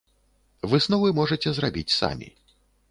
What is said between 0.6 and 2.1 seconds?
Высновы можаце зрабіць